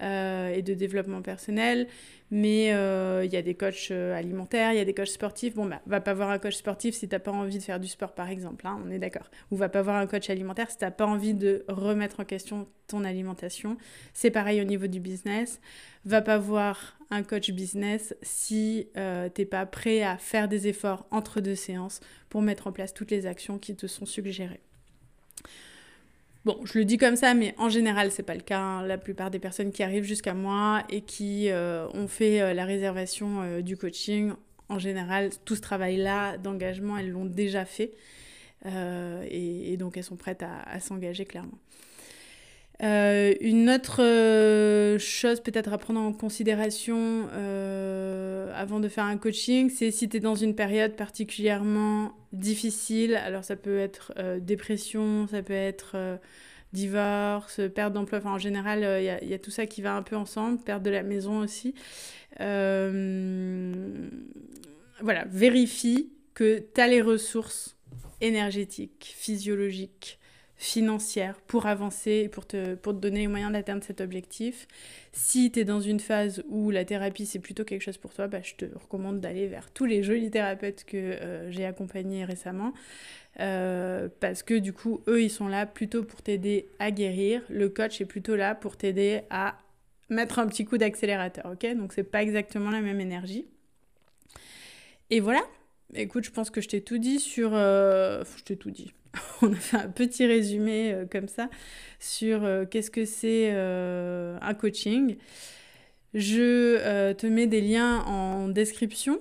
et 0.00 0.62
de 0.62 0.74
développement 0.74 1.22
personnel, 1.22 1.88
mais 2.30 2.72
euh, 2.74 3.24
il 3.24 3.32
y 3.32 3.36
a 3.36 3.42
des 3.42 3.54
coachs 3.54 3.88
euh, 3.90 4.14
alimentaires, 4.14 4.72
il 4.72 4.76
y 4.76 4.80
a 4.80 4.84
des 4.84 4.94
coachs 4.94 5.08
sportifs. 5.08 5.54
Bon, 5.54 5.64
bah, 5.64 5.80
va 5.86 6.00
pas 6.00 6.12
voir 6.12 6.30
un 6.30 6.38
coach 6.38 6.56
sportif 6.56 6.94
si 6.94 7.08
t'as 7.08 7.18
pas 7.18 7.30
envie 7.30 7.58
de 7.58 7.62
faire 7.62 7.80
du 7.80 7.88
sport, 7.88 8.12
par 8.12 8.28
exemple, 8.28 8.66
hein, 8.66 8.78
on 8.84 8.90
est 8.90 8.98
d'accord. 8.98 9.30
Ou 9.50 9.56
va 9.56 9.68
pas 9.68 9.82
voir 9.82 9.96
un 9.96 10.06
coach 10.06 10.28
alimentaire 10.28 10.70
si 10.70 10.76
t'as 10.76 10.90
pas 10.90 11.06
envie 11.06 11.34
de 11.34 11.64
remettre 11.68 12.20
en 12.20 12.24
question 12.24 12.68
ton 12.86 13.04
alimentation. 13.04 13.78
C'est 14.12 14.30
pareil 14.30 14.60
au 14.60 14.64
niveau 14.64 14.86
du 14.86 15.00
business. 15.00 15.60
Va 16.04 16.20
pas 16.20 16.38
voir 16.38 16.98
un 17.10 17.22
coach 17.22 17.50
business 17.50 18.14
si 18.22 18.88
euh, 18.96 19.28
t'es 19.28 19.46
pas 19.46 19.64
prêt 19.64 20.02
à 20.02 20.18
faire 20.18 20.48
des 20.48 20.68
efforts 20.68 21.06
entre 21.10 21.40
deux 21.40 21.54
séances 21.54 22.00
pour 22.28 22.42
mettre 22.42 22.66
en 22.66 22.72
place 22.72 22.92
toutes 22.92 23.10
les 23.10 23.26
actions 23.26 23.58
qui 23.58 23.74
te 23.74 23.86
sont 23.86 24.06
suggérées. 24.06 24.60
Bon, 26.44 26.60
je 26.64 26.78
le 26.78 26.84
dis 26.84 26.98
comme 26.98 27.16
ça, 27.16 27.34
mais 27.34 27.54
en 27.58 27.68
général, 27.68 28.10
c'est 28.12 28.22
pas 28.22 28.34
le 28.34 28.40
cas. 28.40 28.60
Hein. 28.60 28.86
La 28.86 28.96
plupart 28.96 29.30
des 29.30 29.38
personnes 29.38 29.72
qui 29.72 29.82
arrivent 29.82 30.04
jusqu'à 30.04 30.34
moi 30.34 30.82
et 30.88 31.00
qui 31.02 31.50
euh, 31.50 31.86
ont 31.94 32.08
fait 32.08 32.40
euh, 32.40 32.54
la 32.54 32.64
réservation 32.64 33.42
euh, 33.42 33.60
du 33.60 33.76
coaching, 33.76 34.32
en 34.68 34.78
général, 34.78 35.30
tout 35.44 35.56
ce 35.56 35.60
travail-là 35.60 36.38
d'engagement, 36.38 36.96
elles 36.96 37.10
l'ont 37.10 37.24
déjà 37.24 37.64
fait. 37.64 37.92
Et, 38.64 39.76
donc, 39.78 39.96
elles 39.96 40.04
sont 40.04 40.16
prêtes 40.16 40.42
à, 40.42 40.80
s'engager 40.80 41.24
clairement. 41.24 41.58
Une 42.80 43.70
autre 43.70 44.98
chose 44.98 45.40
peut-être 45.40 45.72
à 45.72 45.78
prendre 45.78 46.00
en 46.00 46.12
considération 46.12 47.28
avant 48.58 48.80
de 48.80 48.88
faire 48.88 49.04
un 49.04 49.16
coaching, 49.16 49.70
c'est 49.70 49.90
si 49.90 50.08
tu 50.08 50.16
es 50.16 50.20
dans 50.20 50.34
une 50.34 50.54
période 50.54 50.96
particulièrement 50.96 52.12
difficile. 52.32 53.14
Alors 53.14 53.44
ça 53.44 53.56
peut 53.56 53.78
être 53.78 54.12
euh, 54.18 54.40
dépression, 54.40 55.26
ça 55.28 55.42
peut 55.42 55.52
être 55.52 55.92
euh, 55.94 56.16
divorce, 56.72 57.60
perte 57.74 57.92
d'emploi. 57.92 58.18
Enfin, 58.18 58.32
en 58.32 58.38
général, 58.38 58.80
il 58.80 58.84
euh, 58.84 59.18
y, 59.22 59.34
a 59.34 59.38
tout 59.38 59.50
ça 59.50 59.66
qui 59.66 59.80
va 59.80 59.94
un 59.94 60.02
peu 60.02 60.16
ensemble, 60.16 60.58
perte 60.58 60.82
de 60.82 60.90
la 60.90 61.02
maison 61.02 61.38
aussi. 61.38 61.74
voilà, 62.38 62.48
vérifie 65.28 66.12
que 66.34 66.58
tu 66.58 66.80
as 66.80 66.88
les 66.88 67.02
ressources 67.02 67.76
énergétiques, 68.20 69.14
physiologiques, 69.16 70.18
financière 70.58 71.40
pour 71.46 71.66
avancer 71.66 72.22
et 72.24 72.28
pour 72.28 72.44
te, 72.44 72.74
pour 72.74 72.92
te 72.92 72.98
donner 72.98 73.20
les 73.20 73.28
moyens 73.28 73.52
d'atteindre 73.52 73.84
cet 73.84 74.00
objectif. 74.00 74.66
Si 75.12 75.52
tu 75.52 75.60
es 75.60 75.64
dans 75.64 75.80
une 75.80 76.00
phase 76.00 76.42
où 76.48 76.70
la 76.70 76.84
thérapie 76.84 77.26
c'est 77.26 77.38
plutôt 77.38 77.64
quelque 77.64 77.82
chose 77.82 77.96
pour 77.96 78.12
toi, 78.12 78.26
bah, 78.26 78.42
je 78.42 78.54
te 78.54 78.64
recommande 78.64 79.20
d'aller 79.20 79.46
vers 79.46 79.70
tous 79.70 79.84
les 79.84 80.02
jolis 80.02 80.30
thérapeutes 80.30 80.84
que 80.84 80.96
euh, 80.96 81.50
j'ai 81.50 81.64
accompagnés 81.64 82.24
récemment. 82.24 82.74
Euh, 83.38 84.08
parce 84.18 84.42
que 84.42 84.54
du 84.54 84.72
coup, 84.72 85.00
eux, 85.06 85.22
ils 85.22 85.30
sont 85.30 85.46
là 85.46 85.64
plutôt 85.64 86.02
pour 86.02 86.22
t'aider 86.22 86.68
à 86.80 86.90
guérir. 86.90 87.42
Le 87.48 87.68
coach 87.68 88.00
est 88.00 88.04
plutôt 88.04 88.34
là 88.34 88.56
pour 88.56 88.76
t'aider 88.76 89.20
à 89.30 89.58
mettre 90.08 90.40
un 90.40 90.48
petit 90.48 90.64
coup 90.64 90.76
d'accélérateur, 90.76 91.46
ok? 91.52 91.76
Donc 91.76 91.92
c'est 91.92 92.02
pas 92.02 92.22
exactement 92.22 92.70
la 92.70 92.80
même 92.80 93.00
énergie. 93.00 93.46
Et 95.10 95.20
voilà. 95.20 95.42
Écoute, 95.94 96.24
je 96.24 96.30
pense 96.30 96.50
que 96.50 96.60
je 96.60 96.68
t'ai 96.68 96.82
tout 96.82 96.98
dit 96.98 97.20
sur... 97.20 97.50
Euh, 97.54 98.24
je 98.36 98.42
t'ai 98.42 98.56
tout 98.56 98.70
dit. 98.70 98.92
on 99.42 99.52
a 99.52 99.56
fait 99.56 99.76
un 99.76 99.88
petit 99.88 100.26
résumé 100.26 101.04
comme 101.10 101.28
ça 101.28 101.48
sur 102.00 102.46
qu'est-ce 102.70 102.90
que 102.90 103.04
c'est 103.04 103.50
un 103.50 104.54
coaching. 104.54 105.16
Je 106.14 107.12
te 107.12 107.26
mets 107.26 107.46
des 107.46 107.60
liens 107.60 108.00
en 108.04 108.48
description 108.48 109.20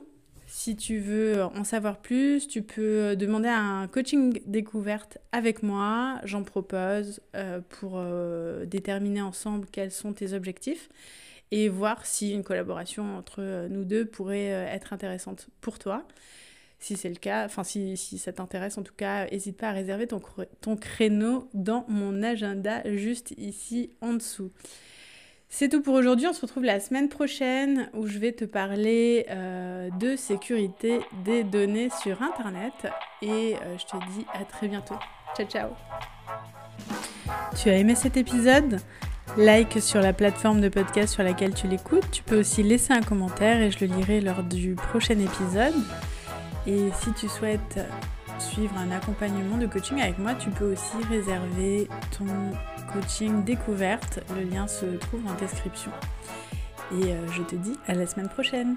si 0.58 0.76
tu 0.76 0.98
veux 0.98 1.44
en 1.44 1.64
savoir 1.64 2.02
plus, 2.02 2.48
tu 2.48 2.64
peux 2.64 3.16
demander 3.16 3.48
un 3.48 3.88
coaching 3.88 4.42
découverte 4.48 5.20
avec 5.32 5.62
moi. 5.62 6.20
J'en 6.24 6.44
propose 6.44 7.22
euh, 7.36 7.62
pour 7.70 7.94
euh, 7.98 8.66
déterminer 8.66 9.22
ensemble 9.22 9.68
quels 9.72 9.92
sont 9.92 10.14
tes 10.14 10.34
objectifs 10.34 10.90
et 11.52 11.70
voir 11.70 12.06
si 12.08 12.34
une 12.34 12.44
collaboration 12.44 13.18
entre 13.18 13.42
euh, 13.42 13.70
nous 13.70 13.86
deux 13.86 14.06
pourrait 14.06 14.48
être 14.48 14.94
intéressante 14.94 15.48
pour 15.62 15.80
toi. 15.80 16.08
Si 16.80 16.96
c'est 16.96 17.10
le 17.10 17.16
cas, 17.16 17.46
enfin 17.46 17.64
si, 17.64 17.98
si 17.98 18.20
ça 18.20 18.32
t'intéresse 18.32 18.78
en 18.78 18.84
tout 18.84 18.94
cas, 18.96 19.26
n'hésite 19.30 19.58
pas 19.58 19.70
à 19.70 19.72
réserver 19.72 20.08
ton, 20.08 20.76
créneau 20.76 21.50
dans 21.54 21.86
mon 21.88 22.22
agenda 22.22 22.82
juste 22.96 23.34
ici 23.38 23.92
en 24.02 24.14
dessous. 24.14 24.52
C'est 25.50 25.70
tout 25.70 25.82
pour 25.82 25.96
aujourd'hui. 25.96 26.28
On 26.28 26.34
se 26.34 26.42
retrouve 26.42 26.66
la 26.66 26.80
semaine 26.80 27.10
prochaine 27.10 27.90
où 27.94 28.06
je 28.06 28.20
vais 28.20 28.34
te 28.34 28.46
parler 28.46 29.26
euh, 29.30 29.90
de 30.00 30.16
sécurité 30.16 31.00
des 31.24 31.44
données 31.44 31.90
sur 32.04 32.22
Internet. 32.22 32.74
Et 33.22 33.56
euh, 33.56 33.78
je 33.78 33.86
te 33.86 33.98
dis 34.12 34.26
à 34.34 34.44
très 34.44 34.68
bientôt. 34.68 34.98
Ciao, 35.36 35.48
ciao. 35.48 35.70
Tu 37.60 37.70
as 37.70 37.78
aimé 37.78 37.96
cet 37.96 38.18
épisode? 38.18 38.80
Like 39.38 39.82
sur 39.82 40.02
la 40.02 40.14
plateforme 40.14 40.62
de 40.62 40.70
podcast 40.70 41.14
sur 41.14 41.24
laquelle 41.24 41.54
tu 41.54 41.68
l'écoutes. 41.68 42.10
Tu 42.12 42.24
peux 42.24 42.40
aussi 42.40 42.64
laisser 42.64 42.94
un 42.94 43.02
commentaire 43.02 43.62
et 43.62 43.72
je 43.72 43.86
le 43.86 43.94
lirai 43.96 44.22
lors 44.22 44.44
du 44.44 44.76
prochain 44.76 45.18
épisode. 45.20 45.76
Et 46.68 46.92
si 47.00 47.14
tu 47.14 47.30
souhaites 47.30 47.80
suivre 48.40 48.78
un 48.78 48.92
accompagnement 48.92 49.58
de 49.58 49.66
coaching 49.66 50.02
avec 50.02 50.20
moi, 50.20 50.36
tu 50.36 50.50
peux 50.50 50.74
aussi 50.74 50.98
réserver 51.10 51.88
ton 52.18 52.26
coaching 52.92 53.44
découverte. 53.44 54.20
Le 54.36 54.44
lien 54.44 54.68
se 54.68 54.86
trouve 54.98 55.26
en 55.28 55.34
description. 55.36 55.92
Et 56.92 57.14
euh, 57.14 57.28
je 57.32 57.42
te 57.44 57.56
dis 57.56 57.78
à 57.88 57.94
la 57.94 58.06
semaine 58.06 58.30
prochaine. 58.30 58.76